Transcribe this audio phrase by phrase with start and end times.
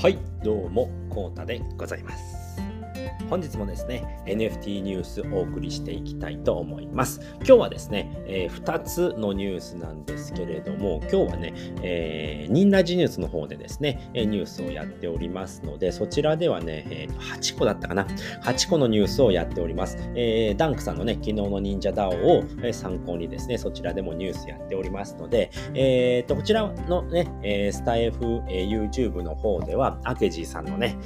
[0.00, 2.39] はいどうもこうたでございます。
[3.30, 7.20] 本日もですね NFT ニュースお送りしていきたいと思います。
[7.36, 18.04] 今日はですね、えー、2つのニュースなんですけれども今日はね、えー、ニンラジニュースの方でですねニュースをやっておりますのでそちらではね、えー、8個だったかな。
[18.42, 30.96] 8個のニュースをやっております、えー、ダンクさんのね昨日の忍者 DAO を参考にですねそちらでもニュースやっておりますので、えー、とこちらのね、スタイフ、YouTube の方ではアケジーさんのね、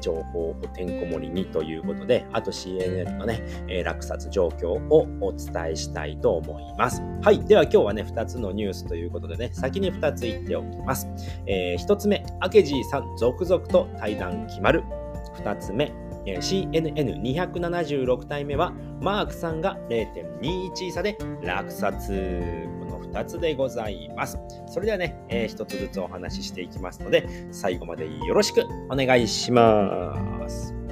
[0.00, 7.02] 情報をてんこ盛りにといういうことで、あと CNN のね、えー、落札状況をお伝えしたいと思います。
[7.22, 7.44] はい。
[7.44, 11.08] では今日はね、2つのニュースということでね、先に2つ言っておきます。
[11.46, 14.82] えー、1つ目、アケジーさん続々と対談決まる。
[15.36, 15.92] 2つ目
[16.26, 22.08] え、CNN276 体目はマークさんが0.21差で落札。
[22.80, 24.38] この2つでございます。
[24.66, 30.83] それではね、えー、1つずつお話ししていきますので、最後までよろしくお願いします。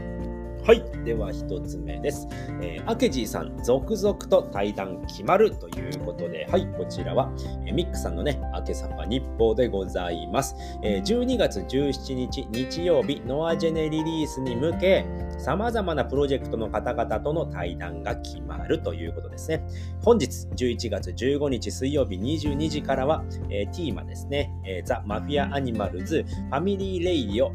[0.64, 0.84] はい。
[1.04, 2.28] では一つ目です。
[2.60, 6.68] えー、アケジーさん、続々と対談決まるということで、はい。
[6.78, 7.32] こちらは、
[7.66, 10.54] えー、ミックさんのね、アケサファ日報でございます。
[10.84, 15.04] えー、12月17日日曜日、ノアジェネリリースに向け、
[15.36, 19.66] 様々なプロジェクトの方々との対談が決まるということですね。
[20.04, 27.52] 本日、11月15日水曜日22時からは、えー、ティーマですね、えー、ザ・マフィア・アニマルズ、ファミリー・レイディオ、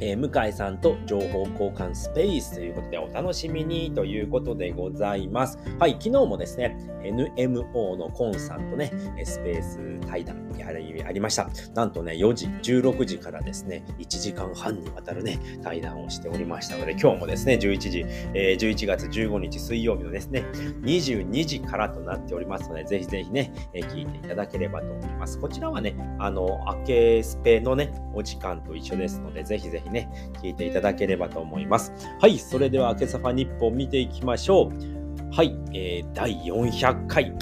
[0.00, 5.58] えー、向井さんと情報交換スペースということでお楽しみにということでございます。
[5.78, 8.92] はい、昨日もですね、NMO のコンさんとね、
[9.24, 11.48] スペース対談やりありました。
[11.74, 18.04] なんとね、4時、16時からですね、1時間半にわたるね、対談をしておりましたので、今日もですね、11時、
[18.34, 20.44] えー、11月15日水曜日のですね、
[20.82, 25.38] 22時からとなっておりますので、ぜひぜひね、えー、聞いていただければと思います。
[25.38, 30.08] こちらはね、あの、明けスペのね、お時間と一緒ですので、ぜひぜひね、
[30.42, 31.92] 聞いていただければと思います。
[32.20, 35.34] はい、それでは、明けサファ日報見ていきましょう。
[35.34, 37.32] はい、えー、第400回。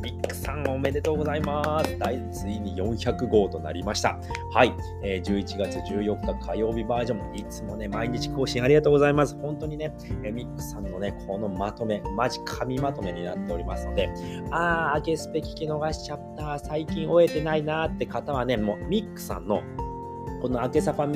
[0.00, 1.96] ミックさんおめでとうございます。
[2.30, 4.18] ついに400号となりました。
[4.54, 4.72] はい、
[5.02, 7.36] えー、11月14日火曜日バージョン。
[7.36, 9.36] いつもね、毎日更新ありがとうございます。
[9.40, 14.08] 本当にね、えー、ミックさんのね、このまとめ、マジ神まとめになっておりますので、
[14.50, 16.58] あー、明けスペ聞き逃しちゃった。
[16.58, 19.62] 最近終えてないなーって方はね、もうミックさんの
[20.40, 21.06] この明けさファ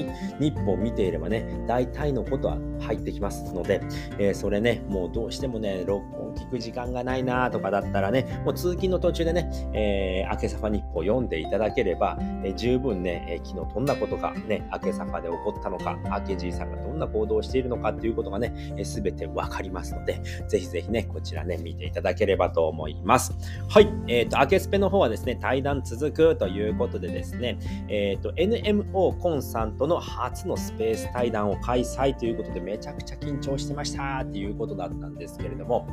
[0.40, 3.80] 日報を見ていればね、大体のことは入ってきますので、
[4.18, 23.34] えー、それね、もうどうしてもね、録聞く時間がないなとかだったらね、もう通勤の途中でね、えー、明けサファ日報を読んでいただければ、えー、十分ね、えー、昨日どんなことがね、明けサファで起こったのか、明けじいさんがどんな行動をしているのかっていうことがね、す、べ、てわかりますので、ぜひぜひね、こちらね、見ていただければと思います。
[23.68, 35.88] はい、えっ、ー、と、明けスペの方はですね、対談続くということでですね、えっ、ー、と、NMO コンさんとの初のスペース対談を開催ということでめちゃくちゃ緊張してましたっていうことだったんですけれども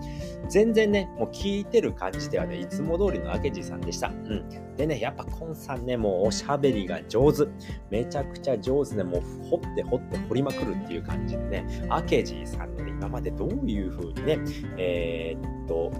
[0.49, 7.47] 全然ねもう聞いてる感じではねいつも通りの明治さんでした、うん、でねやっぱコンさんねもうおしゃべりが上手。
[7.89, 14.39] めちゃくちゃ上手でもう掘って掘って掘りまくるっていう感じでね明治さんのね今までどういう風にね
[14.77, 15.91] えー、っと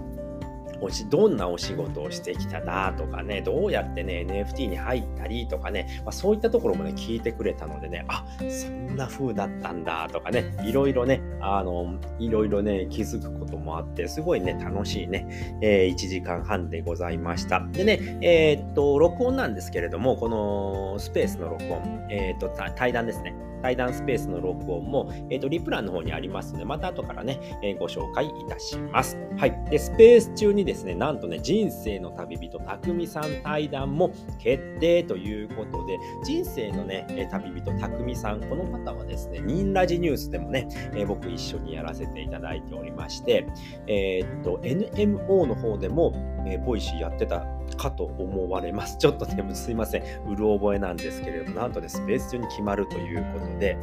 [0.80, 17.60] おしどんなお仕事をしてきたなとかね、どうやってね、NFT に入ったりとかね、まあ、そういったところもね、聞いてくれたのでね、あ、そんな風だったんだとかね、いろいろね、あの、いろいろね、気づくこともあって、すごいね、楽しいね、えー、1時間半でございました。
[17.72, 23.34] でね、えー、っと、録音なんですけれども、このスペースの録音、えー、っと、対談ですね。
[23.62, 29.18] 対談スペースの録音も、えっ、ー、と、リプランの方にありますので、また後からね、えー、ご紹介いたします。
[29.36, 29.64] はい。
[29.70, 43.46] で、スペース中にですね、なんとね、人生の旅人、たくみさん対談も決定ということで、人生のね、旅人、たくみさん、この方はですね、ニンラジニュースでもね、えー、僕一緒にやらせていただいておりまして、
[43.88, 46.12] えー、っと、NMO の方でも、
[46.46, 47.44] えー、ボイシーやってた
[47.76, 48.96] かと思われます。
[48.98, 50.02] ちょっとね、すいません。
[50.28, 53.76] うる覚えなんですけれども、なんとね、スペース中に決まるということで、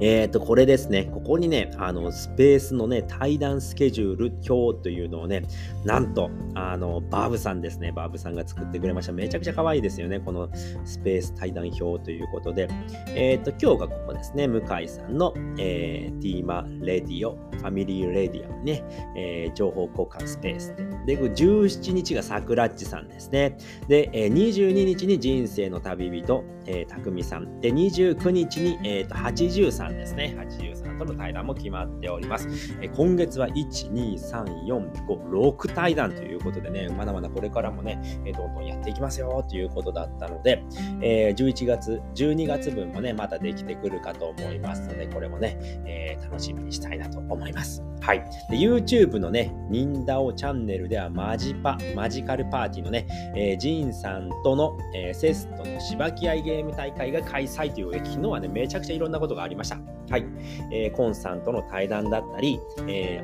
[0.00, 5.42] えっ、ー、と、これですね、ここにね、あの、スペースのね、対談スケジュール表というのをね、
[5.84, 9.12] なんと、あの、バーブさんですね、バーブさんが作ってくれました。
[9.12, 10.48] めちゃくちゃ可愛いですよね、この
[10.84, 12.68] スペース対談表ということで。
[13.08, 18.82] えっ、ー、と、今日がここですね、向井さんの、えー、ティーマレディオ、ファミリーレディオね、
[19.16, 20.74] えー、情報交換スペース
[21.06, 21.16] で。
[21.16, 23.56] で、17日がサクラッチさんですね。
[23.88, 27.60] で、えー、22日に人生の旅人、えー、たくみさん。
[27.60, 30.34] で、29日に、え、ー、と、80 83ですね。
[30.38, 32.48] 83との対談も決まっております。
[32.80, 40.64] え今月は1、2、3、4、5、6対談ということでね、まだまだこれからもね、えどんどんやっていきますよということだったので、
[41.00, 47.82] え11月、12月分もね、またできてくるかと思いますので、これもね、えー、楽しみにしたいなと思います。
[48.00, 48.18] はい。
[48.50, 53.06] で YouTube のね、ニンダオチャンネルではマジパ、マジカルパーティーのね、
[53.36, 59.78] えー、ジンさんとの、えー、セストのしばき合いゲゲーム大会が開催ということで、昨日はね、めちゃくちゃいろんなことがありました。
[60.10, 60.26] はい。
[60.70, 63.22] えー、コンさんとの対談だったり、え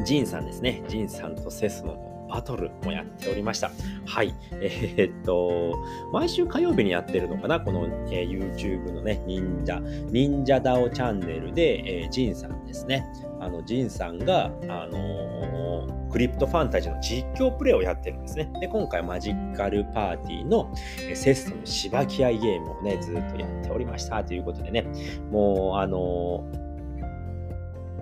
[0.00, 0.82] ー、ジンさんですね。
[0.88, 3.70] ジンさんとセスのバトルもやっておりました。
[4.04, 4.34] はい。
[4.52, 5.74] えー、っと、
[6.12, 7.60] 毎週火曜日にやってるのかな？
[7.60, 9.80] この、えー、YouTube のね、忍者、
[10.10, 13.04] 忍者ダオチャンネルで、えー、ジンさんですね。
[13.40, 18.50] あの、ジンさんが、あのー、クリプトファンタジーの実況プレイをやってるんですね。
[18.60, 24.86] で、今回マジカルパーティーのえセストのしばき合いゲームをね、ずっとやっておりましたということでね、
[25.30, 26.65] もう、あのー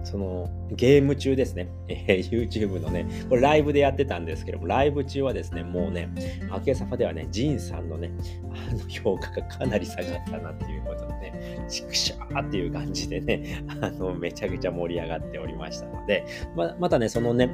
[0.04, 6.08] そのゲーム中ですね、 えー、YouTube のね、これライブでやってたんですけども、ライブ中はですね、もうね、
[6.50, 8.10] アケサファではね、ジンさんのね、
[8.70, 16.24] あの評価がかなり下がったなっていうことでね、チクシャーっていう感じでね、 あの、めちゃくちゃ盛り上がっておりましたので、
[16.56, 17.50] ままたね、そのね、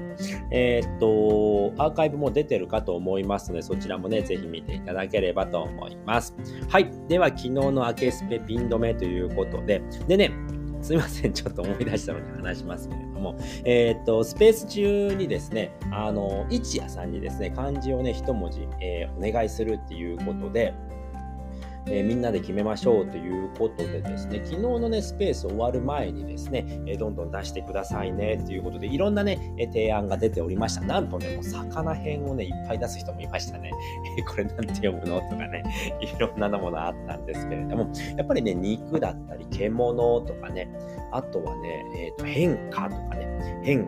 [0.50, 6.34] えー、っと、アーカイブも出てるかと思いますので、そちらもね、ぜひ見ていただければと思います。
[6.68, 6.90] はい。
[7.08, 10.30] では、昨日のアケスペピン止めということで、でね、
[10.82, 20.74] すいません、ちょっと思い出したので話しますけれども、えー、っと、スペース中にですね、あの、一夜さんにですね、漢字をね、一文字、えー、お願いするっていうことで、
[21.86, 30.82] えー、みんなで決めましょうということでですね、昨日のね、スペース終わる前にですね、えー、どんどん出してくださいねということで、いろんなね、え、提案が出ておりました。
[30.82, 33.70] なんとね、もう魚編をね、いっぱい出す人もいましたね。
[34.18, 35.20] え これなんて読むの？
[35.20, 35.62] とかね、
[36.00, 40.68] いろんなものあったんですけれども、やっぱりね、肉だったり、獣とかね、
[41.12, 43.86] あとはね、えっ、と、変化とかね、変、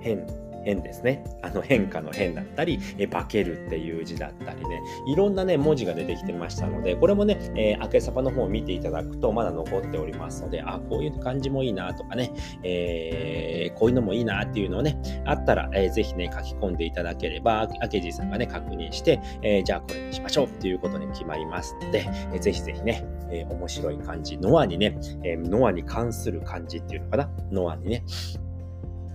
[0.00, 0.26] 変、
[0.64, 1.24] 変ですね。
[1.42, 12.32] あの変化の変だったり、え化けるっていう字だったりね、いろんなね、文字が出てきてましたので、これもね、えー、明けさばの方を見ていただくとまだ残っておりますので、あ、こういう感じもいいなとかね、
[12.62, 28.04] えー、こういうのもいいなっていうのをね、あったら、えー、ぜひね、書き込んでいただければ、明治さんがね、確認して、えー、じゃあこれにしましょうっていうことに決まりますので、えー、ぜひぜひね、えー、面白い漢字、ノアにね、えー、ノアに関する漢字っていうのかな、ノアにね、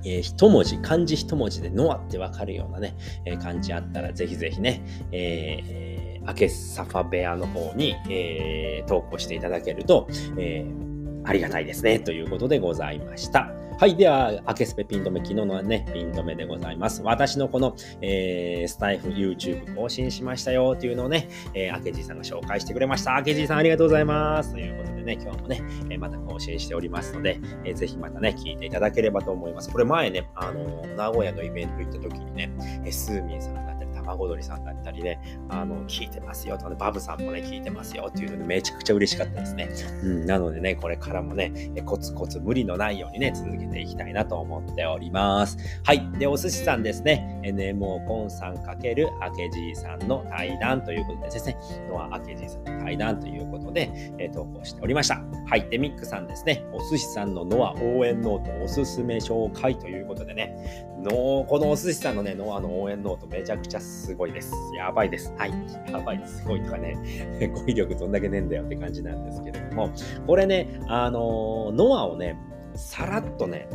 [0.03, 4.81] えー、一文字、漢字一文字でノアってわかるようなね、えー、漢字あったらぜひぜひね、
[5.11, 10.07] えー、アケサファ部屋の方に、えー、投稿していただけると、
[10.37, 13.51] えー、ありがたいですね、ということでございました。
[13.79, 13.95] はい。
[13.95, 17.01] では、アケスペピン止め、昨日のね、ピン止めでございます。
[17.01, 23.15] 私のこの、えー、スタイフ YouTube 更新しましたよっていうのをね、えー、アケジーさんが紹介してくれました。
[23.15, 24.51] アケジーさんありがとうございます。
[24.51, 29.71] ということでね、今日もね、え、また更新しておりますので、えー、ぜひまたね、聞いていただければと思います。
[29.71, 32.51] これ前ね、あの名古屋のイベント行った時にね、
[32.83, 33.78] えスーミンさんが
[34.09, 35.19] 孫鳥さんだったりね、
[35.49, 39.69] あの、聞いてますよとかね、バブさんもね、聞いてますよっていうので、めちゃくちゃ嬉しかったですね。
[40.03, 45.57] うん、なのでね、これからもね、コツコツ無理のないようにね、続けていきたいなと思っております。
[45.83, 46.09] はい。
[46.17, 51.57] で、お寿司さんですね、NMO コンさん×明治さんの対談ということでですね、
[51.89, 55.21] ノア明治さんの対談ということで、えー、投稿しておりました。
[55.47, 55.69] はい。
[55.69, 60.55] で、ミックさんですね、お寿司さんのノア応援ノートおすすめ紹介ということでね、
[61.01, 64.53] のこのお寿司さんのね、ノアの応援ノートめちゃくちゃすごいです。
[64.75, 65.33] やばいです。
[65.37, 65.51] はい。
[65.91, 66.39] やばいです。
[66.39, 66.97] すごいとかね、
[67.53, 69.89] 語彙力どんだけねえんだよって感じなんですけれども、
[70.27, 72.37] これね、あのノアをね、
[72.75, 73.67] さらっとね、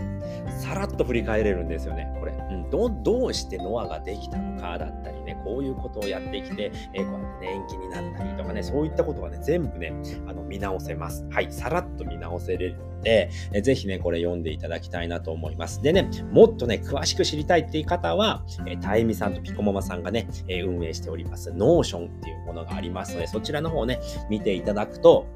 [0.61, 2.33] さらっと振り返れるんですよね、これ。
[2.33, 9.93] うん、どどうしてノアができたのかだったりね、こういうことをやってきて、えー、こうやってね、延期になったりとかね、そういったことがね、全部ね、
[10.27, 11.27] あの見直せます。
[11.31, 15.83] はい、さらっと見直せれるので、えー、ぜひね、これ読んでいただきたいなと思います。
[15.83, 25.27] でね、もっとね、詳しく知りたいっていう方は、えー、たえみさんとピコママさんがね、えー、運営しております、ノーションっていうものがありますので、そちらの方ね、見ていただくと、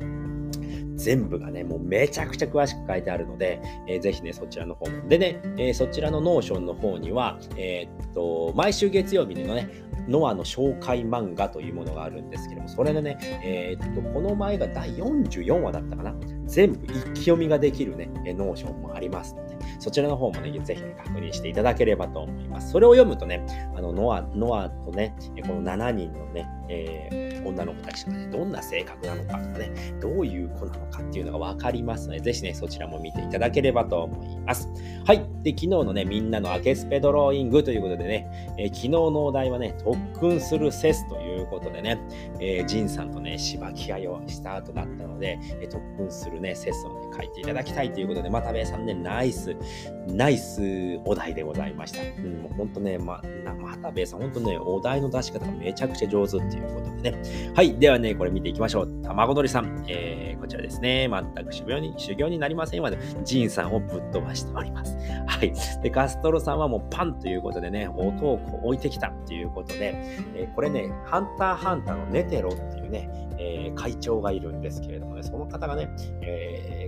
[0.99, 5.09] 全部がね、もうめちゃくちゃ詳しく書いてあるので、えー、ぜひね、そちらの方も。
[5.09, 9.71] でね、えー、そちらのノーションの方には、えー、っと、毎週月曜日のね、
[10.09, 16.15] ノアの紹介漫画というものがあるんですけども、それでね、えー、っと、この前が第44話だったかな？
[16.49, 22.73] 全部一気読みができるね、ノーションもありますので、そちらの方もね、ぜひね、確認していただければと思います。
[22.73, 23.45] それを読むとね、
[23.77, 25.15] あの、ノア、ノアとね、
[25.47, 34.69] この7人のね、えー、女の子たちがね、どんな性格なのかとかね、どういう子なのかっていうのがわかりますので、ぜひね、そちらも見ていただければと思います。
[35.05, 35.19] はい。
[35.43, 41.99] で、昨日のね、みんなのアケスペドローイングということでね、えー、昨日のお題はね、特訓するセスということでね、
[42.41, 49.57] えー、ジンさんとね、しばき合いをした後だったので、えー、特訓するね、セスをね、書いていただきたいということで、またべさんね、ナイス、
[50.07, 50.61] ナイス
[51.05, 52.01] お題でございました。
[52.23, 53.23] うん、もうほんとね、ま、
[53.61, 57.53] またべさん、ほんとね、お題の出し方がめちゃくちゃ上手っていうことでね。
[57.55, 59.03] はい、ではね、これ見ていきましょう。
[59.03, 64.97] 卵鳥さん、えー、こちらですね、全く修行に、修行になりませんまで、ジンさんをぶっ飛ばしております。
[65.27, 65.53] はい。
[65.83, 69.95] で、ガストロさんはもうパンということでね、音をこう置いてきたっていうことで、
[70.37, 75.89] えー、これね、ハンターハンターのネテロっていうね、えー、会長がいるんですけれどもね、その方がね、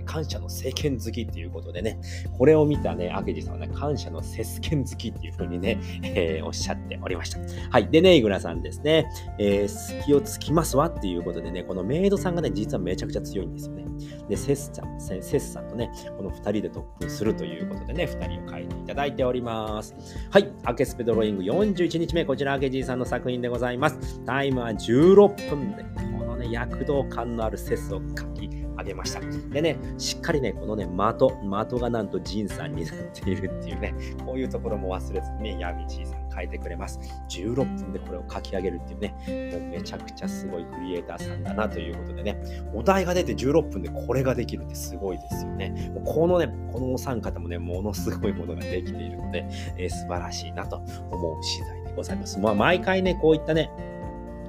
[0.05, 1.99] ー、感謝の政権好きっていうことでね、
[2.37, 7.39] これを見たね、明治さんはね、感謝の節権好きっていうふうにね、えー、おっしゃっておりました。
[7.69, 7.89] はい。
[7.89, 9.07] でね、イグラさんですね、
[9.37, 13.85] えー、隙をつきますわっていうことでね、このメイドさんがね、実はめちゃくちゃ強いんですよね。
[14.27, 19.95] で、セスちゃん、セスさんとね、この2人で特訓するということでね、2人を書いていただいております。
[20.29, 20.51] はい。
[20.63, 24.23] アケスペドロイング41日目、こちら、アケジーさんの作品でございます。
[24.25, 25.83] タイムは16分で、
[26.17, 29.21] このね、躍動感のあるセスを書き上げました。
[29.49, 31.31] でね、しっかりね、このね、的、
[31.69, 33.93] 的がなんとジンさんになっているっていうね、
[34.25, 36.99] こういうところも忘れずにね、ヤミチーさん書いてくれます。
[37.29, 39.15] 16分でこれを書き上げるっていうね、
[39.51, 42.41] もうめちゃくちゃすごいクリエイターさんだなということでね、
[42.73, 45.91] お題が出て16分でこれができるってすごいですよね。
[45.93, 49.45] もうこのね、このお三方もね、ものすごいものができているので、
[49.77, 50.77] えー、素晴らしいなと
[51.11, 52.39] 思う次第でございます。
[52.39, 53.69] まあ、毎回ね、こういったね、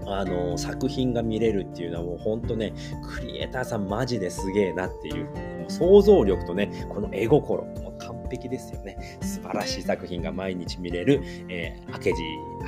[0.06, 2.72] あの作品が見れるっていうのはもうほんとね、
[3.16, 5.28] クリエイターさんマジですげえなっていう、
[5.68, 9.18] 想像力とね、この絵心、もう完璧ですよね。
[9.20, 11.98] 素晴らしい作品が毎日見れる、えー、明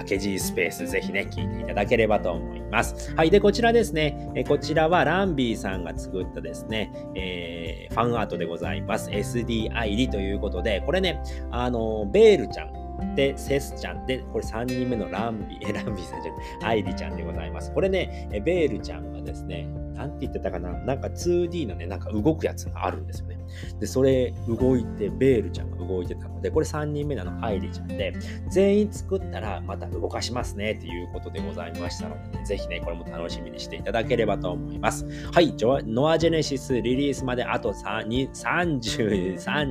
[0.06, 3.14] 治、明治スペース、ぜひね、聞いていただければと思います。
[3.14, 3.30] はい。
[3.30, 9.10] で、こちらですね、え、こちらはランビーさんが作ったですね、えー、ファンアートでございます。
[9.10, 12.83] SD 愛理ということで、これね、あの、ベールちゃん、
[13.16, 17.72] で、セスちゃんで、これ3人目のランビ、 え、ランビさんじゃない、アイリちゃんでございます。
[17.72, 23.33] これね、ベールちゃんがですね、なんて言ってたかな、なんか 2D のね、なんか動くやつがあるんですよね。
[23.80, 28.12] で、それ動いて、ベールちゃんが動いてたので、これ3人目なの、アイリちゃんで、
[28.48, 35.06] 全員作ったらまた動かしますね、ということでございましたので、ね、ぜひね、これも楽しみにしていただければと思います。
[35.32, 38.64] はい、ノアジェネシスリリースまであと33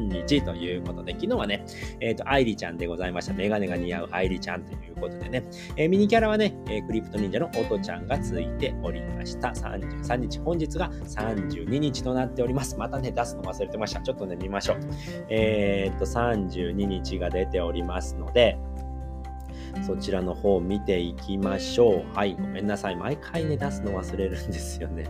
[0.10, 1.66] 日ということで、昨日はね、
[2.00, 3.34] えっ、ー、と、アイリちゃんでございました。
[3.34, 5.44] メガネが似合うアイリちゃんということでね、
[5.76, 9.50] えー、ミニキャラはね、えー、クリプト忍者のオトちゃんがついておりました。
[9.50, 12.78] 33日、本日が32日となっております。
[12.78, 14.02] またね、出すの忘れてました。
[14.02, 14.80] ちょっとね、見ましょう。
[15.30, 18.58] えー、っと、32日が出ておりますので、
[19.82, 22.16] そちらの方見ていきましょう。
[22.16, 22.96] はい、ごめんなさい。
[22.96, 25.06] 毎回ね、出すの忘れるんですよね。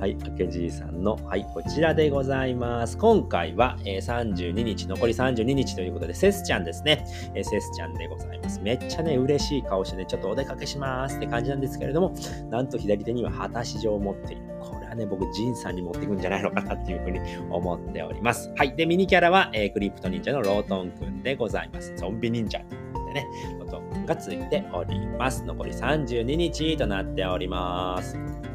[0.00, 2.96] はい、あけじーさんの、はい、こちらでございます。
[2.96, 7.04] 今回は、えー、32日、残り32日ということで、セスちゃんですね。
[7.34, 8.60] えー、セスちゃんでございます。
[8.60, 12.14] めっちゃね、嬉しい顔してね、ちょっとお出かけしますって感じなんですけれども、
[12.50, 14.42] なんと左手には果たし状を持っている。
[14.60, 17.18] これはね、僕、ジンさんに持っていくんじゃないのかなっていうふうに
[17.50, 18.52] 思っております。
[18.56, 18.76] はい。
[18.76, 21.94] で、ミニキャラは、えー、クリプト忍者のロートンくんでございます。
[21.96, 23.26] ゾンビ忍者ということでね、
[23.58, 25.42] ロートンくんがついております。
[25.44, 28.51] 残り32日となっております。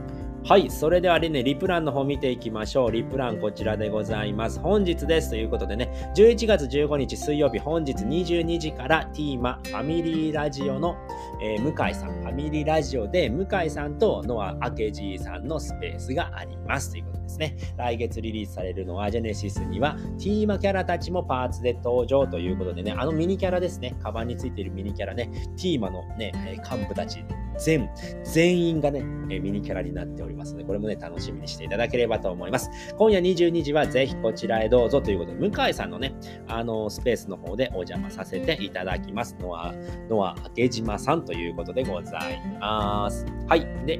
[0.47, 0.71] はい。
[0.71, 2.91] それではね、リプランの方見ていきましょう。
[2.93, 4.61] リプランこちらでございます。
[4.61, 5.29] 本日です。
[5.29, 10.95] ということでね、11月15日水曜日、本日22時からティーマファミリーラジオの、
[11.43, 16.91] えー、向井さん、ファミリーラジオで向井さんとノア・アケジーさんのスペースがあります。
[16.91, 17.57] ということですね。
[17.75, 23.97] 来月リリースされるノア・ジェネシスには、ティーマキャラたちもパーツで登場ということでね、あのミニキャラですね。
[24.01, 26.31] カバンについているミニキャラね、ティーマのね、
[26.63, 27.25] 幹部たち
[27.57, 27.89] 全、
[28.23, 32.69] 全員がね、えミニキャラになっておりますので、これもね、楽しみにしていただければと思います。
[32.97, 36.15] 今夜22時はぜひこちらへどうぞということで、向井さんのね、
[36.47, 39.35] あの、スペースの方でお邪魔させていただきます。
[39.39, 39.73] ノア、
[40.09, 43.25] ノア明島さんということでございます。
[43.47, 43.67] はい。
[43.85, 43.99] で、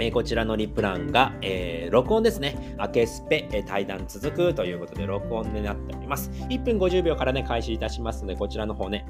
[0.00, 2.76] えこちらのリプランが、えー、録音ですね。
[2.78, 6.30] 明けスペ、え対談続くということで、録音になっております。
[6.48, 9.06] 1分50秒からね、開始いたしますので、こちらの方ね、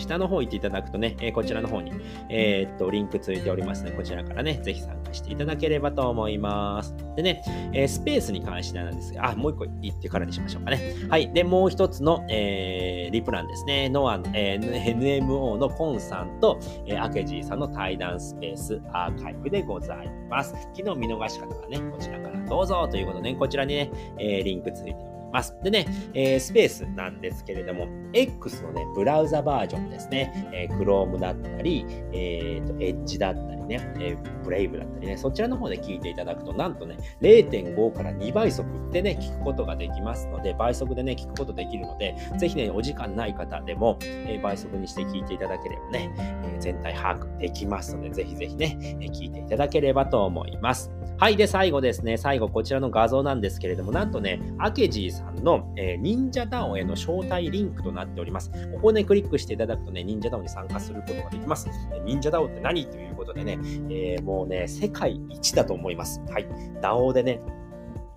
[0.00, 1.92] 下の方行っていただくとね、えこちらの方に、
[2.28, 6.94] えー、っと、リンクついておりますので、こちらからね、ぜひ参加していただければと思います。
[7.16, 7.42] でね、
[7.72, 10.94] えー、スペースに関してなんですが、あ、もう一個言ってからにしましょうかね。
[11.08, 11.32] はい。
[11.32, 13.88] で、もう一つの、えー、リプランですね。
[13.88, 20.54] ノアの、えー、NMO のコンさんと、えー、アケジーさんの対談スペースアーカイブでございます。
[20.74, 25.10] 昨日見逃し方はね、こちらからどうぞということで、ね、こちらにね、えー、リンクついております。
[25.32, 25.56] ます。
[25.62, 50.90] でね、えー、スペースなんですけれども、X のね、ブラウザバージョンですね、えー、Chrome だったり、えーと、Edge だったりね、えー、ブレイブだったりね、そちらの方で聞いていただくと、なんとね、0.5から2倍速でね、聞くことができますので、倍速でね、聞くことできるので、ぜひね、お時間ない方でも、えー、倍速にして聞いていただければね、えー、全体把握できますので、ぜひぜひね、え聞いていただければと思います。
[51.20, 51.36] はい。
[51.36, 52.16] で、最後ですね。
[52.16, 58.50] 最後、こちらの画像なんですけれども、なんとね、アケジーさんの、えー、忍者ダオへの招待リンクとななっております。
[58.72, 61.68] ここをね、クリックしていただくとね、忍者ダオに参加することができます。
[62.04, 63.58] 忍者ダオって何ということでね、
[63.90, 66.20] えー、もうね、世界一だと思います。
[66.30, 66.46] はい。
[66.80, 67.40] ダオでね、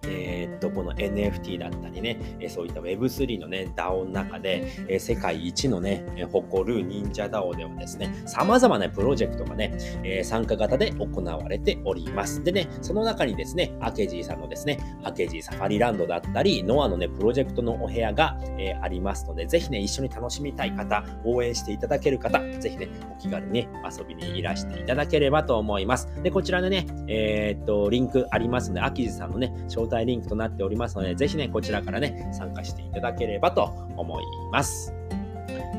[0.06, 12.44] えー、っと、この NFT だったりね、えそういった Web3 のね、DAO の中で、え世界一のね、誇る忍者 DAO ではですね、様々なプロジェクトがね、え参加型で行われております。
[12.44, 23.68] でね、その中にですね、アケジーさんのですね、アケジーサファリランドだったり、ノアのね、プロジェクトのお部屋が、えありますので、ぜひね、一緒に楽しみたい方、応援していただける方、ぜひね、お気軽に
[24.00, 26.10] 遊びにいらしていただければと思います。
[26.22, 33.66] で、こちらでね、えー、っと、リンクありますので、アキジさんのね、招待リンクとなっておりますので、ぜひね、こちらからね、参加していただければと
[33.98, 34.94] 思います。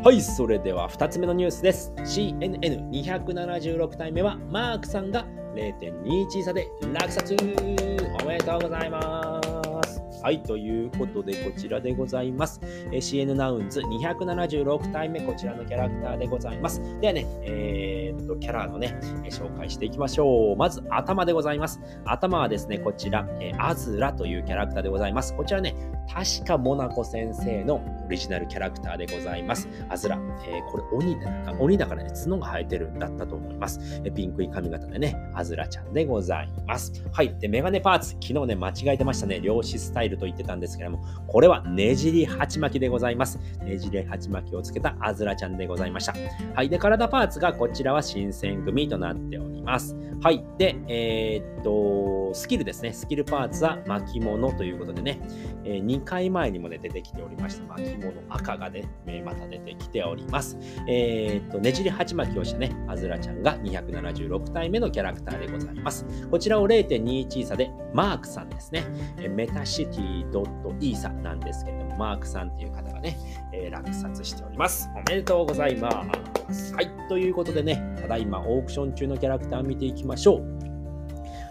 [0.05, 1.93] はい、それでは2つ目のニュースです。
[1.99, 9.54] CNN276 体目は、マークさんが0.21差で落札おめでとうございます。
[10.25, 12.59] はい、ということで、こちらでございます。
[12.91, 16.81] え CN ナウンズ276体目、こちらのキャラクターでございます。
[17.03, 20.57] ではね、えー、っと、キャラのね、紹介していきましょう。
[20.57, 21.79] まず、頭でございます。
[22.07, 25.37] 頭はですね、こちら、えアズラというキャラクターでございます。
[25.37, 25.75] こちらね、
[26.11, 27.77] 確かモナコ先生の
[28.07, 29.69] オリジナルキャラクターでございます。
[29.91, 30.19] アズラ。
[30.47, 34.01] えー、これ鬼だか、鬼だからね、角が生えてるんだったと思います。
[34.05, 36.93] えピンクい髪型でね、アズラちゃんでございます。
[37.13, 37.35] はい。
[37.39, 38.11] で、メガネパーツ。
[38.13, 39.41] 昨日ね、間違えてましたね。
[39.41, 43.39] 漁師スタイルと言ってたんですけれども、これはねじり鉢巻きでございます。
[43.65, 46.15] ねじり鉢巻きをつけたアズラちゃんでございました。
[46.55, 46.69] はい。
[46.69, 49.97] で、体パーツがこちらは新選組となっております。
[50.23, 50.45] はい。
[50.59, 52.93] で、えー、っと、スキルですね。
[52.93, 55.21] スキルパーツは巻物ということでね、
[55.65, 57.67] えー、2回前にもね、出てきておりました。
[57.67, 58.89] 巻物赤がね、
[59.25, 60.59] また出てきております。
[60.89, 66.07] えー、っと、ねじり鉢巻きをしたね、アズラちゃんが276体目のキャラクターでございます。
[66.31, 68.85] こちらを0.21差で、マークさんですね。
[69.29, 70.04] メタシティ
[70.81, 73.17] .e サなんですけれども、マークさんっていう方がね、
[73.53, 74.91] えー、落札しております。
[74.95, 75.91] おめでとうございま
[76.51, 76.75] す。
[76.75, 76.91] はい。
[77.09, 80.64] ということでね、ただいまオークション中のキャラクター見ていきましょう。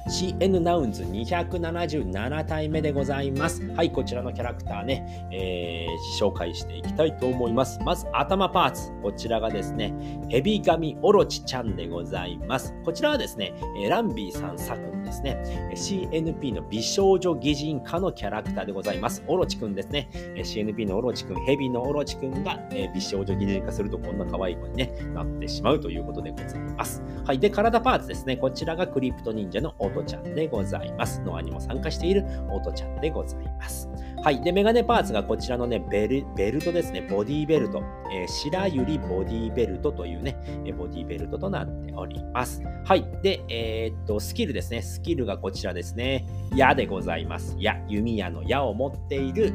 [0.08, 3.66] CN ナウンズ277体目でございます。
[3.72, 7.80] はい、こちらのキャラクターね、えー、紹介していきたいと思います。
[7.84, 8.92] まず、頭パーツ。
[9.02, 9.94] こちらがですね、
[10.30, 12.74] ヘビガミオロチちゃんでございます。
[12.84, 13.54] こちらはですね、
[13.90, 19.24] ランビーさん作ですね、CNP の美少女擬人化のキャラクターでございます。
[19.28, 20.10] オロチくんですね。
[20.36, 22.60] CNP のオロチくん、ヘビのオロチくんが
[22.94, 27.04] 美少女擬人化するとこんな可愛い子に、ね、なってしまうということでございます。
[27.26, 27.40] はい。
[27.40, 28.38] で、体パーツですね。
[28.38, 31.22] こちらがクリプト忍者のオトちゃんでございます。
[31.22, 33.90] ノアにも参加しているオトちゃんでございます。
[34.24, 34.42] はい。
[34.42, 37.02] で、メガネパーツがこちらのね、ベルベルトですね。
[37.02, 37.84] ボディベルト。
[38.12, 40.38] えー、白百合ボディベルトというね、
[40.78, 42.62] ボディベルトとなっております。
[42.86, 43.06] はい。
[43.22, 44.82] で、えー、っと、スキルですね。
[44.82, 46.26] スキルがこちらですね。
[46.56, 47.56] 矢でございます。
[47.60, 49.54] 矢、弓矢の矢を持っている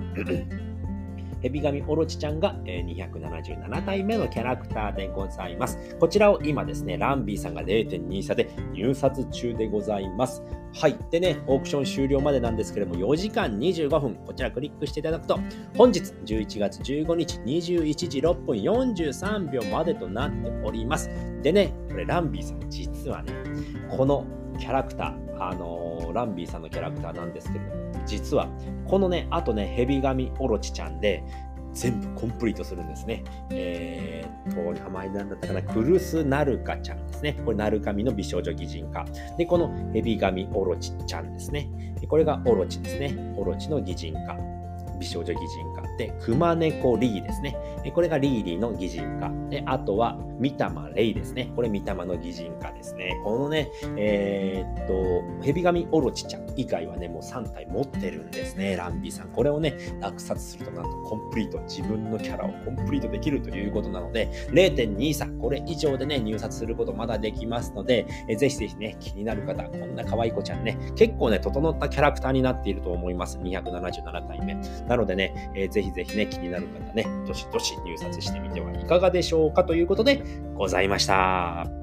[1.41, 5.97] ヘビガミオロチちゃんが、277体目のキャラクターでございます。
[5.99, 10.43] こちらを今ですね、ランビーさんが0.2差で入札中でございます。
[10.75, 10.99] はい。
[11.11, 15.39] でね、オークション終了までなんですけれども、4時間25分、こちらクリックしていただくと、
[15.77, 21.11] 本日11月15日21時6分43秒までとなっております。
[21.43, 23.33] でね、これランビーさん、実はね、
[23.89, 24.27] この
[24.59, 28.49] キャラクター、あのー、ランビーさんのキャラクターなんですけれども、実は、
[28.89, 31.23] このね、あとね、ヘビガミオロチちゃんで、
[31.75, 33.23] 全部コンプリートするんですね。
[33.51, 37.35] えー、っと、名前なんだったかな、クルスナルカちゃんですね。
[37.45, 39.05] これ、ナルカミの美少女擬人化。
[39.37, 41.71] で、このヘビガミオロチちゃんですね。
[42.09, 43.35] これがオロチですね。
[43.37, 44.37] オロチの擬人化。
[44.99, 45.83] 美少女擬人化。
[45.97, 47.57] で、クマネコリーですね。
[47.95, 49.31] これがリーリーの擬人化。
[49.49, 51.51] で、あとは、ミタマレイですね。
[51.57, 53.21] これ、ミタマの擬人化ですね。
[53.25, 58.77] このね、えー、っと、ヘビガミオロチちゃん以外はね、もう3体持ってるんですね。
[58.77, 59.29] ランビーさん。
[59.29, 73.39] これをね、落札するとなんとコンプリート、自分のキャラをコンプリートできるということなので、0.23、これ以上でね、入札することまだできますので、えぜひぜひね、気になる方、こんな可愛い子ちゃんね、結構ね、整ったキャラクターになっていると思います。
[73.39, 74.57] 277体目。
[74.89, 80.23] なのでね、えー、ぜひぜひね、気になる方ね、どしどし入札してみてはいかがでしょうかということで
[80.55, 81.78] ございました。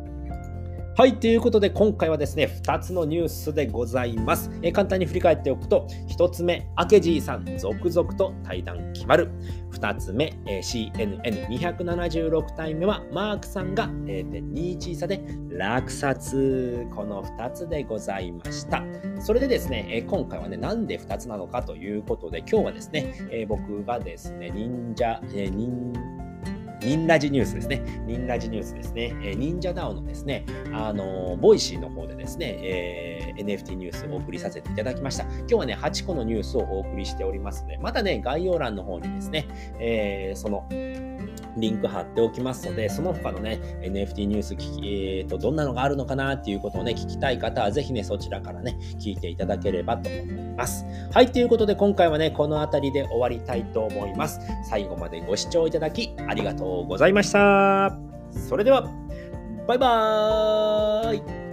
[0.97, 4.49] はい、ということで今回はですね、2つのニュースでございます。
[4.61, 9.29] え簡単に振り返っておくと、1つ目、明治さん、続々と対談決まる。
[9.73, 16.87] 2つ目、CNN276 体目は、マークさんが0.21差で落札。
[16.95, 18.81] この2つでございました。
[19.19, 26.24] それでですね、え今回はね、なんで2つなのかということで、今日はですね、え僕がですね、忍者、え忍者
[26.85, 27.81] ニンラジニュースですね。
[28.05, 29.15] ニンラジニュースですね。
[29.23, 35.23] えー、忍者 DAO のですね、あのー、 Voicy の方でですね、えー、NFT ニュースをお送りさせていただきました。
[35.23, 39.47] 今日はね、8個のニュースをお送りしておりますので、またね、概要欄の方にですね、
[39.79, 40.67] えー、その、
[41.57, 50.85] リンク貼っておきますので、その他のね、NFT ニュース聞き、えーと、どんなのがあるのかなっていうことをね、聞きたい方は、ぜひね、そちらからね、聞いていただければと思います。
[51.11, 54.39] はい、ということで、今回はね、この辺りで終わりたいと思います。
[54.69, 57.97] 最後までご視聴いただき、ありがとうございました。
[58.31, 58.89] それでは、
[59.67, 61.44] バイバーイ